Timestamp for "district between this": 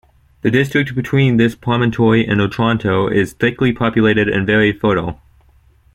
0.49-1.53